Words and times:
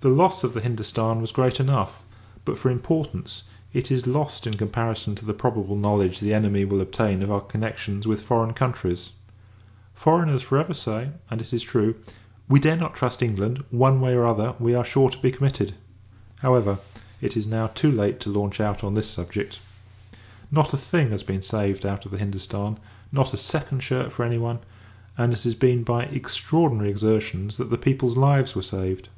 The 0.00 0.08
loss 0.08 0.44
of 0.44 0.54
the 0.54 0.60
Hindostan, 0.60 1.20
was 1.20 1.32
great 1.32 1.58
enough; 1.58 2.04
but, 2.44 2.56
for 2.56 2.70
importance, 2.70 3.42
it 3.72 3.90
is 3.90 4.06
lost, 4.06 4.46
in 4.46 4.54
comparison 4.56 5.16
to 5.16 5.24
the 5.24 5.34
probable 5.34 5.74
knowledge 5.74 6.20
the 6.20 6.32
enemy 6.32 6.64
will 6.64 6.80
obtain 6.80 7.20
of 7.20 7.32
our 7.32 7.40
connections 7.40 8.06
with 8.06 8.22
foreign 8.22 8.54
countries! 8.54 9.10
Foreigners 9.94 10.40
for 10.42 10.56
ever 10.56 10.72
say 10.72 11.10
and 11.32 11.42
it 11.42 11.52
is 11.52 11.64
true 11.64 11.96
"We 12.48 12.60
dare 12.60 12.76
not 12.76 12.94
trust 12.94 13.22
England; 13.22 13.64
one 13.70 14.00
way, 14.00 14.14
or 14.14 14.24
other, 14.24 14.54
we 14.60 14.72
are 14.72 14.84
sure 14.84 15.10
to 15.10 15.18
be 15.20 15.32
committed!" 15.32 15.74
However, 16.36 16.78
it 17.20 17.36
is 17.36 17.48
now 17.48 17.66
too 17.66 17.90
late 17.90 18.20
to 18.20 18.30
launch 18.32 18.60
out 18.60 18.84
on 18.84 18.94
this 18.94 19.10
subject. 19.10 19.58
Not 20.52 20.72
a 20.72 20.76
thing 20.76 21.10
has 21.10 21.24
been 21.24 21.42
saved 21.42 21.84
out 21.84 22.04
of 22.04 22.12
the 22.12 22.18
Hindostan, 22.18 22.78
not 23.10 23.34
a 23.34 23.36
second 23.36 23.80
shirt 23.80 24.12
for 24.12 24.24
any 24.24 24.38
one; 24.38 24.60
and 25.16 25.32
it 25.32 25.42
has 25.42 25.56
been 25.56 25.82
by 25.82 26.04
extraordinary 26.04 26.88
exertions, 26.88 27.56
that 27.56 27.70
the 27.70 27.76
people's 27.78 28.16
lives 28.16 28.54
were 28.54 28.62
saved. 28.62 29.08